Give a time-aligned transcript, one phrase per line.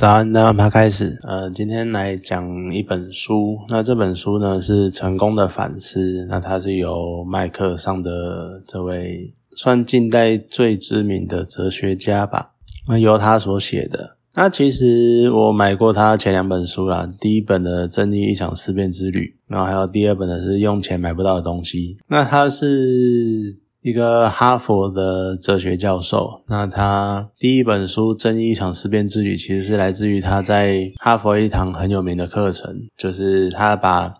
[0.00, 1.18] 早安，那他开始。
[1.24, 3.58] 呃，今天来讲一本书。
[3.68, 6.24] 那这本书呢是《成功的反思》。
[6.26, 12.52] 那它是由麦克上的这位算近代最知名的哲学家吧？
[12.88, 14.16] 那由他所写的。
[14.36, 21.98] 那其实我买过他前两本书啦，第一本的《正义一场思辨之旅》，然后还有第二本的是《用钱买不到的东西》。
[22.08, 23.58] 那他是。
[23.82, 34.12] 一个哈佛的哲学教授，那他第一本书《正义一场思辨之旅》其实是来自于他在哈佛一堂很有名的课程，就是他把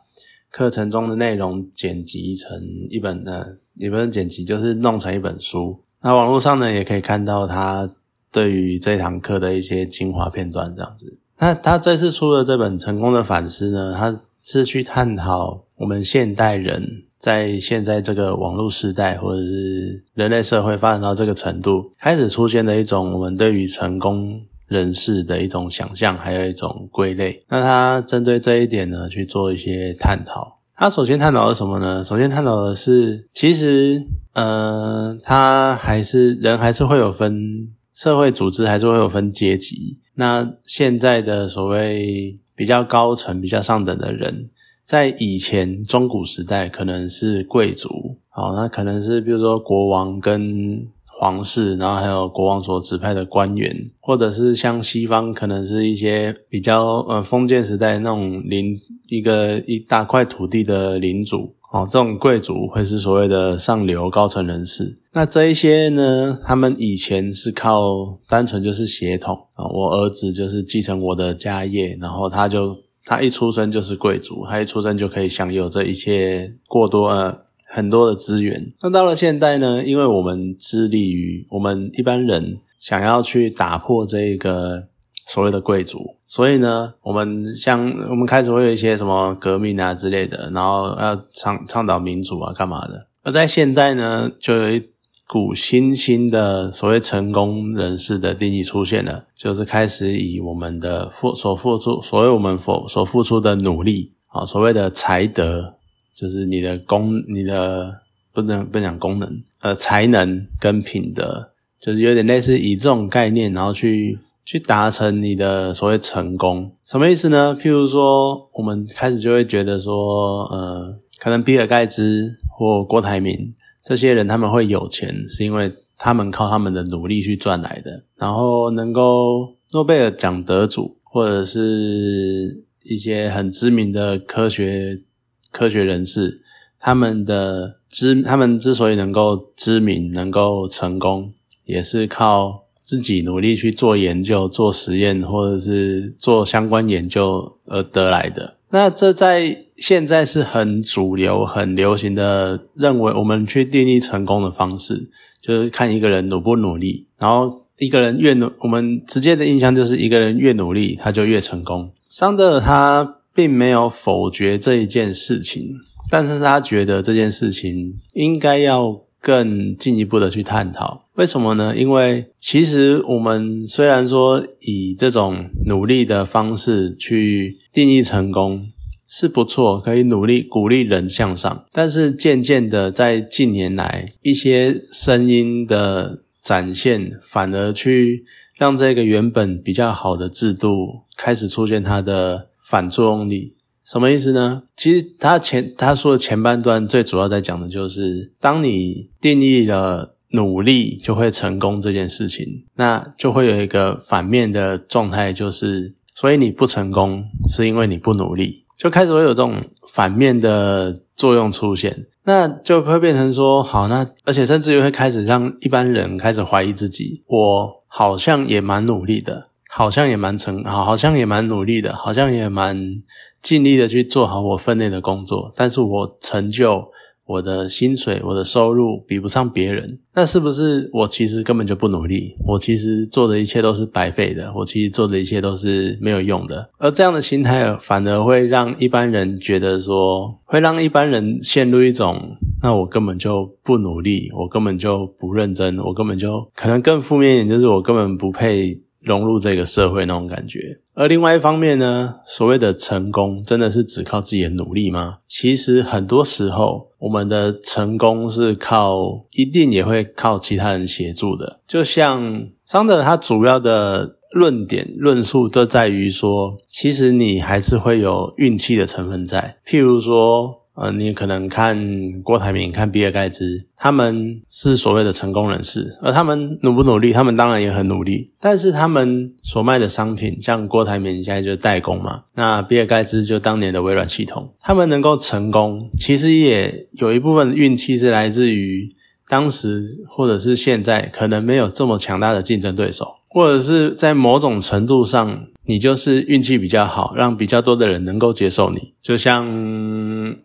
[0.51, 5.79] 课程中的内容剪辑成一本呢，也不是剪辑，就是弄成一本书。
[6.01, 7.90] 那网络上呢，也可以看到他
[8.32, 11.18] 对于这堂课的一些精华片段，这样子。
[11.38, 17.04] 那他这次出的这本《成功的反思》呢，他是去探讨我们现代人。
[17.20, 27.45] 在现在这个网络时代，或者是人类社会发展到这个程度，开始出现的一种我们对于成功人士的一种想象，还有一种归类。
[27.51, 30.60] 那他针对这一点呢，去做一些探讨。
[30.74, 32.02] 他首先探讨的什么呢？
[32.02, 39.99] 首先探讨的是，其实，呃，他还是人，还是会有分社会组织，还是会有分阶级。
[40.15, 44.49] 那现在的所谓比较高层、比较上等的人。
[44.91, 47.88] 在以前中古时代，可能是贵族，
[48.29, 64.97] 好，那可能是比如说国王跟皇室，然后还有国王所指派的官员，或者是像西方，可能是一些比较呃封建时代那种领一个一大块土地的领主，哦，这种贵族会是所谓的上流高层人士。
[65.12, 72.75] 那这一些呢，他们以前是靠单纯就是血统啊，我儿子就是继承我的家业，然后他就。
[73.10, 78.72] 他一出生就是贵族，他一出生就可以享有这一切过多呃很多的资源。
[78.82, 79.82] 那到了现代呢？
[79.84, 84.84] 因为我们致力于我们一般人想要去打破这个
[85.26, 85.98] 所谓的贵族，
[86.28, 93.08] 所以呢，我们像我们开始会有一些什么革命啊之类的，然后要倡倡导民主啊干嘛的。
[93.25, 94.84] 而在现在呢，就有一。
[95.33, 105.77] 股新兴的所谓成功人士的定义出现了，就是开始以我们的付所付出，所谓我们所所付出的努力啊，所谓的才德，
[106.17, 108.01] 就是你的功，你的
[108.33, 117.57] 不能不讲功能，呃，才能跟品德，就是有点类似以这种概念，然后去去达成你的所谓成功，什么意思呢？
[117.57, 123.55] 譬如说，我们开始就会觉得说，呃，可能比尔盖茨或郭台铭。
[123.83, 128.05] 这些人他们会有钱，是因为他们靠他们的努力去赚来的。
[128.17, 135.03] 然后能够诺贝尔奖得主，或者是一些很知名的科学
[135.51, 136.43] 科学人士，
[136.79, 141.33] 他们的知，他们之所以能够知名、能够成功，
[141.65, 148.57] 也是靠自己努力去做研究、做实验，或者是做相关研究而得来的。
[148.72, 155.10] 那这在现在是很主流、很流行的，认为我们去定义成功的方式，
[155.42, 157.08] 就是看一个人努不努力。
[157.19, 161.92] 然后一个人越努，我们直接的印象就是一个人越努力，他就越成功。
[162.08, 165.70] 桑德尔他并没有否决这一件事情，
[166.10, 171.04] 但是他觉得这件事情应该要更进一步的去探讨。
[171.20, 171.76] 为什么呢？
[171.76, 178.69] 因为其实我们虽然说以这种努力的方式去定义成功
[179.06, 188.25] 是不错，可以努力鼓励人向上，但是渐渐的在近年来一些声音的展现，反而去
[188.56, 193.56] 让这个原本比较好的制度开始出现它的反作用力。
[193.84, 194.62] 什么意思呢？
[194.75, 200.16] 其实他前他说的前半段最主要在讲的就是，当你定义了。
[200.33, 209.57] 努力就会成功这件事情，那就会有一个反面的状态，就是所以你不成功是因为你不努力，就开始会有这种
[209.89, 223.03] 反面的作用出现，那就会变成说好，那而且甚至于会开始让一般人开始怀疑自己，我好像也蛮努力的，好像也蛮成，好，好像也蛮努力的，好像也蛮
[223.43, 226.88] 尽力的去做好我分内的工作，但是我成就。
[227.31, 232.35] 我的薪水、我的收入比不上别人，那是不是我其实根本就不努力？
[232.44, 236.69] 我其实做的一切都是白费的，我其实做的一切都是没有用的。
[236.79, 248.81] 而这样的心态反而会让一般人觉得说，会让一般人陷入一种，那我根本就不努力，我根本就不认真，我根本就可能更负面一点，就是我根本不配。
[249.00, 255.19] 融入这个社会那种感觉，而另外一方面呢，所谓的成功真的是只靠自己的努力吗？
[255.26, 261.61] 其实很多时候，我们的成功是靠，一定也会靠其他人协助的。
[261.67, 269.56] 就像桑德他主要的论点论述都在于说，其实你还是会有运气的成分在。
[269.67, 271.88] 譬如说，呃，你可能看
[272.22, 277.12] 郭台铭、看比尔盖茨，他们是所谓的成功人士，而他们努不努力？
[277.12, 288.94] 他们当然也很努力，但是他们所卖的商品，像郭台铭现在就代工嘛，那比尔盖茨就当年的微软系统，他们能够成功，其实也有一部分运气是来自于
[289.28, 293.19] 当时或者是现在可能没有这么强大的竞争对手。
[293.32, 298.93] 或者是在某种程度上，你就是运气比较好，让比较多的人能够接受你。
[299.00, 299.47] 就像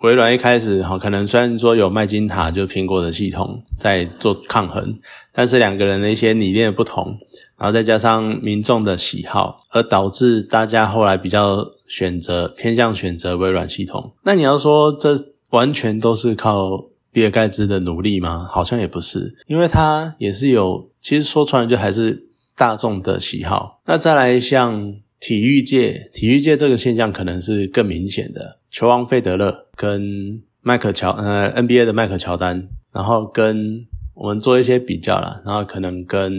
[0.02, 5.00] 微软一开始哈，可能虽然说有麦金塔，就苹果的系统在做抗衡，
[5.34, 7.18] 但是两个人的一些理念不同，
[7.58, 14.14] 然后再加上民众的喜好，而导致大家后来比较选择偏向选择微软系统。
[14.22, 15.18] 那你要说这
[15.50, 18.48] 完全都是靠比尔盖茨的努力吗？
[18.48, 22.25] 好像也不是，因为他也是有，其实说出来就还是。
[22.58, 28.60] 大众的喜好，那再来像体育界，体育界这个现象可能是更明显的。
[28.72, 36.34] 球王费德勒跟迈克乔，呃，NBA 的迈克乔丹，然后跟我们做一些比较啦，然后可能跟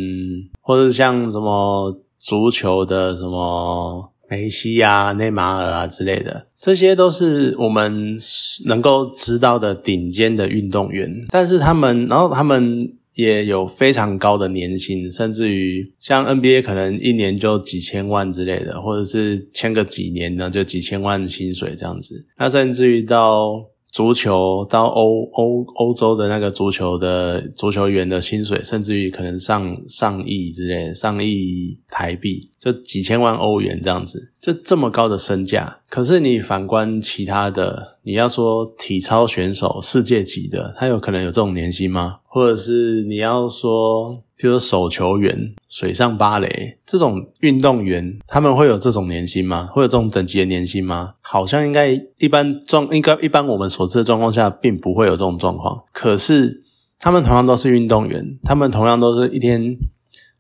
[0.63, 8.17] 或者像什么足球的什么梅西啊、内马尔啊之类的，这些都是我们
[8.65, 12.97] 能够知道的顶尖的运动员，但是他们，然后他们。
[13.17, 22.27] 也有非常高的年薪，甚至于像 NBA 可能一年就几千万之类的，或者是签个几年呢就几千万薪水这样子。
[22.39, 23.55] 那甚至于到
[23.97, 35.79] 足球，到欧欧欧洲的那个足球的足球员的薪水，甚至于可能上上亿之类，上亿台币，就几千万欧元这样子，就这么高的身价。
[35.89, 42.19] 可是你反观其他的，你要说体操选手世界级的，他有可能有这种年薪吗？
[42.25, 49.69] 或者是你要说，比如说手球员、水上芭蕾这种运动员，他们会有这种年薪吗？
[49.71, 51.13] 会有这种等级的年薪吗？
[51.21, 55.85] 好像应该一般状，应该一般我们所知的状况下，并不会有这种状况。
[55.93, 56.63] 可是
[56.99, 59.77] 他们同样都是运动员，他们同样都是一天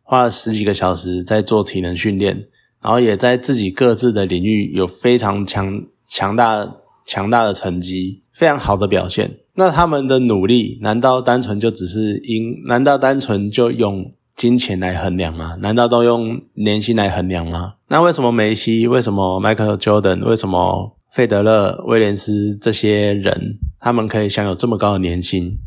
[0.02, 2.46] 花了十几个小时在做体能训练，
[2.80, 9.40] 然后也在自己各自的领域有非常强强大强大的成绩，非常好的表现。
[9.56, 12.62] 那他们的努力难道单纯就只是因？
[12.66, 15.56] 难道单纯就用金钱来衡量吗？
[15.60, 17.76] 难道都用年薪来衡量吗？
[17.88, 25.58] 那为什么梅西、为什么迈克尔·乔丹、为什么费德勒、威廉斯这些人，他们可以享有这么高的年薪？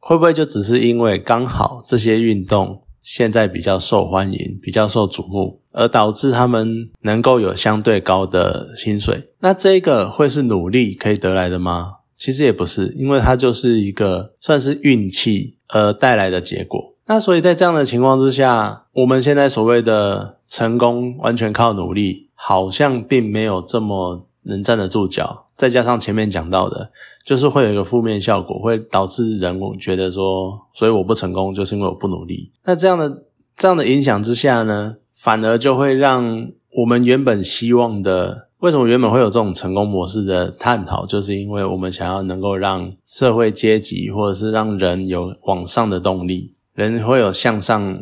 [0.00, 9.28] 会不会就只是因为刚好这些运动现在比较受欢迎、比较受瞩目，而导致他们能够有相对高的薪水？
[9.38, 11.98] 那这个会是努力可以得来的吗？
[12.16, 16.89] 其实也不是，因为它就是一个算是运气而带来的结果。
[17.10, 25.46] 那所以在这样的情况之下，我们现在所谓的成功完全靠努力，好像并没有这么能站得住脚。
[25.56, 26.92] 再加上前面讲到的，
[27.24, 32.52] 就是会有一个负面效果，会导致人觉得说，所以我不成功就是因为我不努力。
[32.64, 33.24] 那这样的
[33.56, 38.46] 这样的影响之下呢，反而就会让我们原本希望的。
[38.60, 41.04] 为什么原本会有这种成功模式的探讨？
[41.04, 47.98] 就是因为我们想要能够让社会阶级，或者是让人有往上的动力，人会有向上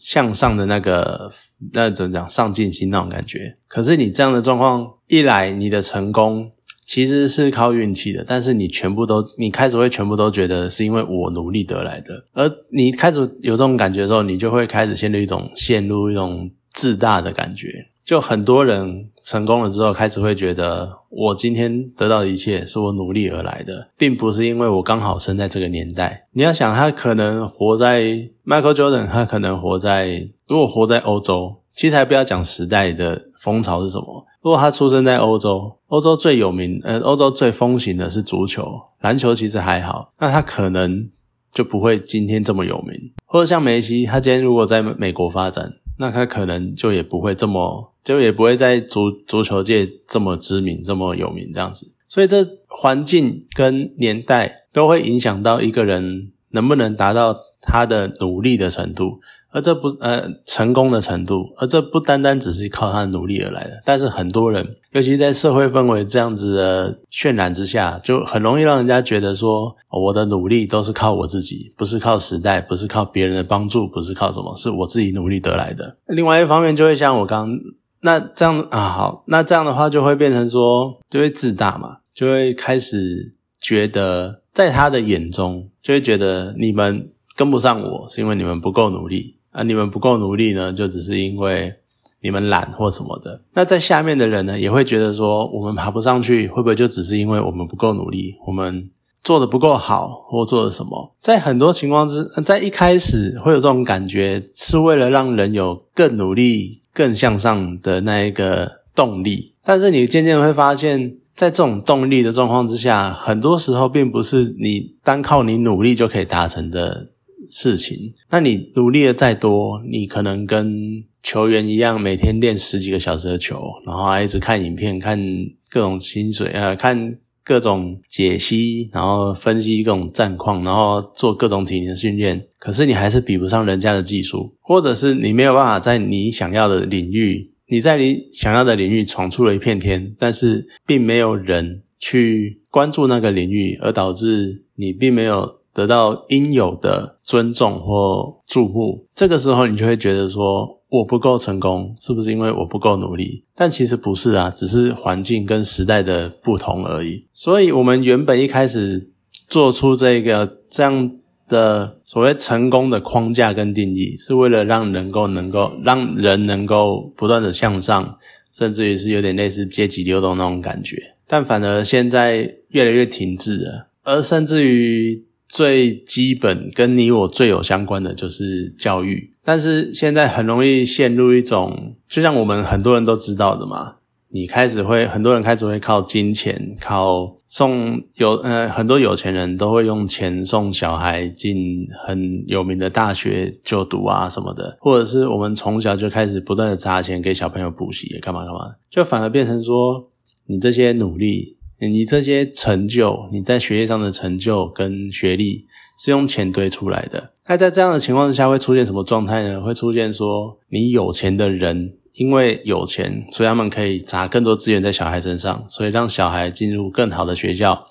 [0.00, 1.30] 向上的那个
[1.72, 3.56] 那怎么讲上进心那种感觉。
[3.68, 6.50] 可是你这样的状况一来，你的成功
[6.86, 17.68] 其实是靠运气的，但是你全部都你开始会全部都觉得是因为我努力得来的，而你开始有这种感觉的时候，你就会开始陷入一种陷入一种自大的感觉。
[18.04, 26.24] 就很多人成功了之后，开始会觉得我今天得到的一切是我努力而来的，并不是因为我刚好生在这个年代。
[26.32, 28.02] 你要想，他可能活在
[28.44, 34.26] Michael Jordan，他可能活在如果活在欧洲，其实还不要讲时代的风潮是什么。
[34.42, 41.08] 如果他出生在欧洲，欧洲最有名，呃，欧洲最风行的是足球，篮球其实还好，那他可能
[41.54, 43.12] 就不会今天这么有名。
[43.24, 45.74] 或者像梅西，他今天如果在美国发展。
[46.02, 51.92] 那他可能就也不会这么，就也不会在足足球界这么知名、这么有名这样子。
[52.08, 59.20] 所以这环境跟年代都会影响到一个人能不能达到他的努力的程度。
[59.52, 63.82] 而这不呃成功的程度，而这不单单只是靠他努力而来的。
[63.84, 75.98] 但是很多人，尤其在社会氛围这样子的渲染之下，就很容易让人家觉得说，我的努力都是靠我自己，不是靠时代，不是靠别人的帮助，不是靠什么，是我自己努力得来的。
[76.06, 77.58] 另外一方面，就会像我刚
[78.00, 89.36] 那这样啊，好，那这样的话就会变成说，就会自大嘛，就会开始觉得，在他的眼中，就会觉得你们跟不上我，是因为你们不够努力。
[89.52, 91.72] 啊，你们不够努力呢，就只是因为
[92.20, 93.40] 你们懒或什么的。
[93.54, 98.90] 那在下面的人呢，也会觉得说，我们爬不上去，会不会就只是因为我们不够努力，我们
[99.22, 101.12] 做的不够好，或做了什么？
[101.20, 109.52] 在很多情况之，在一开始会有这种感觉，是为了让人有更努力、更向上的那一个动力。
[109.64, 111.16] 但是你渐渐会发现。
[111.34, 117.08] 在这种动力的状况之下，很多时候并不是你单靠你努力就可以达成的
[117.52, 118.14] 事情。
[118.30, 125.22] 那你努力的再多，你可能跟球员一样，每天练十几个小时的球，然后还一直看影片、看
[125.68, 132.42] 各种薪水啊、 看各种解析，然后分析各种战况，然后做各种体能训练。
[132.58, 137.52] 可是你还是比不上人家的技术，或者是你没有办法在你想要的领域。
[137.68, 149.06] 你在你想要的领域闯出了一片天，但是并没有人去关注那个领域，而导致你并没有得到应有的尊重或注目。
[149.14, 153.44] 这个时候，你就会觉得说我不够成功，是不是因为我不够努力？
[153.54, 157.26] 但其实不是啊，只是环境跟时代的不同而已。
[157.32, 159.10] 所以，我们原本一开始
[159.48, 161.18] 做出这个这样。
[161.48, 168.16] 的所谓成功的框架跟定义，是为了让能够能够让人能够不断的向上，
[168.50, 170.96] 甚至于是有点类似阶级流动那种感觉。
[171.26, 183.96] 但反而现在越来越停滞了，而甚至于最基本跟你我最有相关的就是教育，但是现在很容易陷入一种，就像我们很多人都知道的嘛。
[184.30, 200.08] 你开始会，很多人开始会靠金钱，靠送有呃很多有钱人都会用钱送小孩进很有名的大学就读啊什么的，或者是我们从小就开始不断的砸钱给小朋友补习，干嘛干嘛，就反而变成说
[200.46, 205.66] 你这些努力，你这些成就，你在学业上的成就跟学历
[205.98, 207.32] 是用钱堆出来的。
[207.46, 209.60] 那在这样的情况之下，会出现什么状态呢？
[209.62, 211.94] 会出现说你有钱的人。
[212.16, 217.86] 因为有钱，所以他们可以砸更多资源在小孩身上，所以让小孩进入更好的学校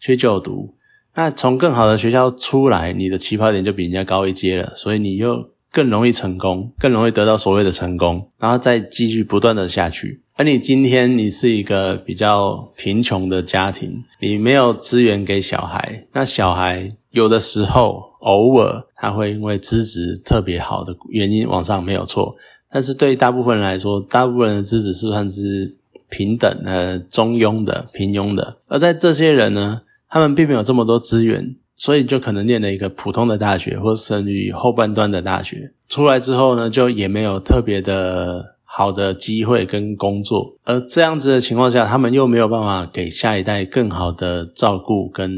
[0.00, 0.74] 去就读。
[1.14, 10.22] 那从更好的学校出来，你的起跑点就比人家高一阶了，所以你又更容易成功，更容易得到所谓的成功，然后再继续不断的下去。
[10.36, 22.36] 而你今天你是一个比较贫穷的家庭，你没有资源给小孩，那小孩有的时候偶尔他会因为资质特别好的原因往上没有错。
[22.70, 25.74] 但是对大部分人来说，大部分人的资质是算是
[26.08, 28.58] 平等、呃中庸的、平庸的。
[28.68, 35.70] 而在这些人呢，他们并没有这么多资源，所以就可能念了一个普通的大学，或甚至于后半段的大学。
[35.88, 40.58] 出来之后呢，就也没有特别的好的机会跟工作。
[40.64, 45.32] 而这样子的情况下，他们又没有办法给下一代更好的照顾跟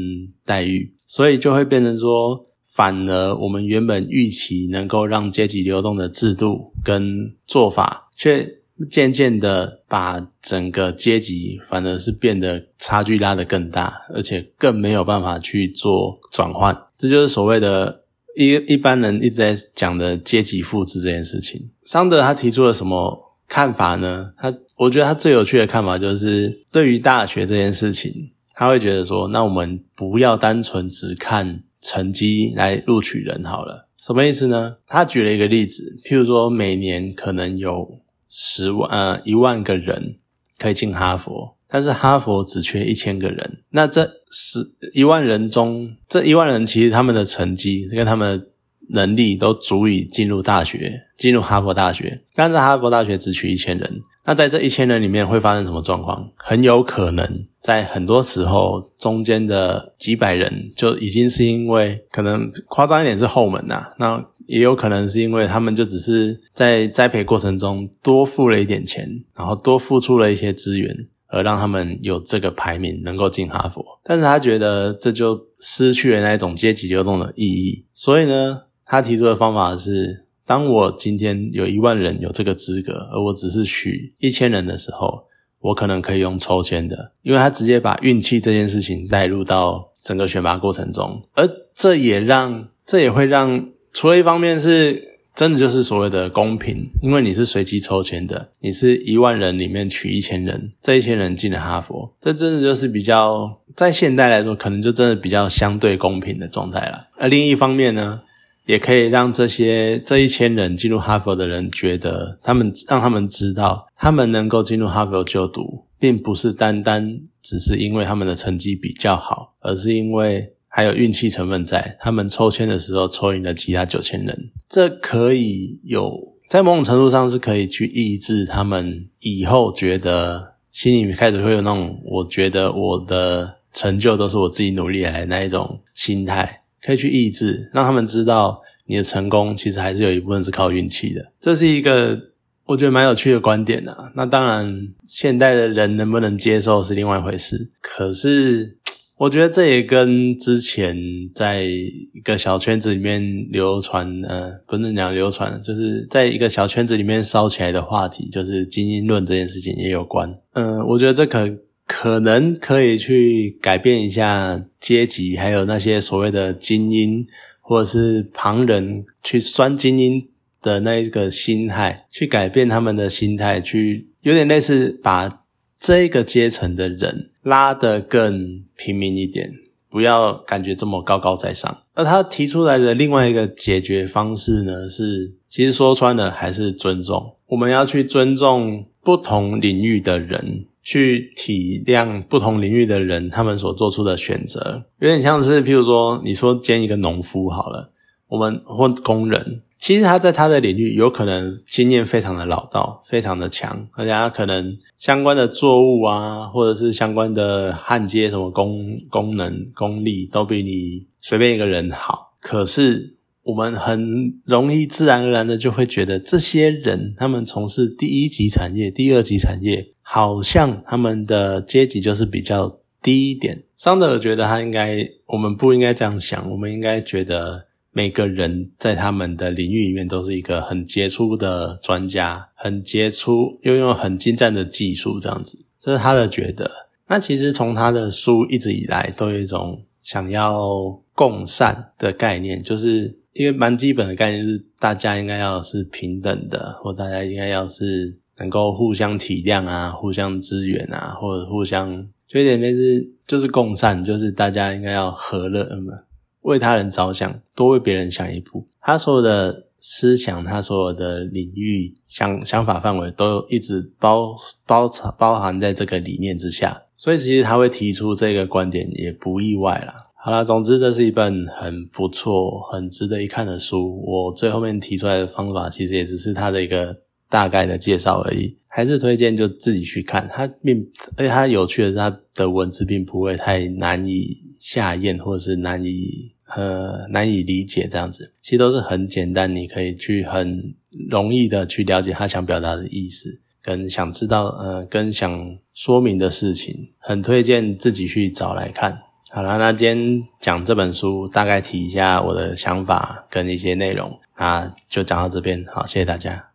[0.45, 2.43] 待遇，所以就会变成说。
[2.73, 8.47] 反而，我们原本预期能够让阶级流动的制度跟做法，却
[8.89, 16.85] 渐渐的把整个阶级反而是变得差距拉得更大，而且更没有办法去做转换。
[16.97, 18.03] 这就是所谓的
[18.37, 21.69] 一一般人一直在讲的阶级复制这件事情。
[21.81, 24.33] 桑德他提出了什么看法呢？
[24.37, 31.63] 他我觉得他最有趣的看法就是，对于大学这件事情，他会觉得说，那我们不要单纯只看。
[31.83, 34.75] 成绩来录取人好了，什么意思呢？
[34.85, 37.99] 他举了一个例子，譬如说每年可能有
[38.31, 40.15] 十万呃一万个人
[40.57, 43.63] 可以进哈佛，但是哈佛只缺一千个人。
[43.71, 44.59] 那这十
[44.93, 48.47] 一万人中，这一万人其实他们的成绩跟他们
[48.89, 54.01] 能力都足以进入大学，进入哈佛大学，但是哈佛大学只取一千人。
[54.23, 56.31] 那在这一千人里面会发生什么状况？
[56.37, 70.95] 很有可能在很多时候，中间的几百人就已经是因为可能夸张一点是后门呐，那也有可能是因为他们就只是在栽培过程中多付了一点钱，然后多付出了一些资源，
[71.27, 73.83] 而让他们有这个排名能够进哈佛。
[74.03, 80.27] 但是他觉得这就失去了那一种阶级流动的意义，所以呢，他提出的方法是。
[80.43, 85.23] 当我今天有一万人有这个资格，而我只是取一千人的时候，
[85.61, 107.07] 我可能可以用抽签的，因为他直接把运气这件事情带入到整个选拔过程中，而这也让这也会让，除了一方面是真的就是所谓的公平，因为你是随机抽签的，你是一万人里面取一千人，这一千人进了哈佛，这真的就是比较在现代来说，可能就真的比较相对公平的状态了。
[107.17, 108.21] 而另一方面呢？
[108.67, 121.97] 也可以让这些这一千人进入哈佛的人觉得，他们让他们知道，他们能够进入哈佛就读，并不是单单只是因为他们的成绩比较好，而是因为还有运气成分在。
[121.99, 126.17] 他们抽签的时候抽赢了其他九千人，这可以有
[126.49, 141.31] 在某种程度上是可以去抑制他们以后觉得心里面开始会有那种，我觉得我的成就都是我自己努力来的那一种心态，可以去抑制，让他们知道你的成功其实还是有一部分是靠运气的。
[141.39, 142.17] 这是一个
[142.65, 144.11] 我觉得蛮有趣的观点啊。
[144.15, 147.71] 那当然，现代的人能不能接受是另外一回事。
[147.81, 148.77] 可是。
[149.21, 150.97] 我觉得这也跟之前
[151.35, 160.33] 在一个小圈子里面流传，呃，不是讲流传，就是在一个小圈子里面烧起来的话题，就是精英论这件事情也有关。
[160.53, 167.23] 嗯，我觉得这可可能可以去改变一下阶级，还有那些所谓的精英
[167.59, 170.27] 或者是旁人去酸精英
[170.63, 175.40] 的那一个心态，去改变他们的心态，去有点类似把。
[175.81, 179.51] 这个阶层的人拉得更平民一点，
[179.89, 181.81] 不要感觉这么高高在上。
[181.95, 187.35] 而他提出来的另外一个解决方式呢，是其实说穿了还是尊重。
[187.47, 194.85] 我们要去尊重不同领域的人，去体谅不同领域的人他们所做出的选择。
[194.99, 197.91] 有点像是，譬如说，你说兼一个农夫好了，
[198.27, 199.63] 我们或工人。
[199.81, 212.35] 其实他在他的领域有可能经验非常的老道，非常的强，而且他可能相关的作物啊，或者是相关的焊接什么功功能功力都比你随便一个人好。
[212.39, 223.63] 可是我们很容易自然而然的就会觉得，这些人他们从事第一级产业、第二级产业，好像他们的阶级就是比较低一点。
[223.75, 227.70] 桑德尔觉得他应该，我们不应该这样想，我们应该觉得。
[227.93, 236.71] 每个人在他们的领域里面都是一个很杰出的专家，很杰出，拥有很精湛的技术，这样子，这是他的觉得。
[237.07, 256.05] 那其实从他的书一直以来都有一种想要共善的概念，就是一个蛮基本的概念，是大家应该要是平等的，或大家应该要是能够互相体谅啊，互相支援啊，或者互相就有点类似，就是共善，就是大家应该要和乐，嗯。
[256.41, 258.67] 为他人着想，多为别人想一步。
[258.81, 266.83] 他所有的思想，他所有的领域想想法范围，都一直包包包含在这个理念之下。
[266.95, 270.07] 所以，其实他会提出这个观点，也不意外啦。
[270.23, 273.99] 好了，总之这是一本很不错、很值得一看的书。
[274.05, 276.95] 我最后面提出来的方法，其实也只是他的一个
[277.31, 278.57] 大概的介绍而已。
[278.67, 280.29] 还是推荐就自己去看。
[280.31, 284.51] 他并而且他有趣的是，他的文字并不会太难以。
[284.61, 290.75] 下咽或者是难以呃难以理解这样子，其实都是很简单，你可以去很
[291.09, 298.95] 容易的去了解他想表达的意思，跟想知道呃跟想说明的事情，很推荐自己去找来看。
[299.31, 306.50] 好了，那今天讲这本书，大概提一下我的想法跟一些内容，那就讲到这边，好，谢谢大家。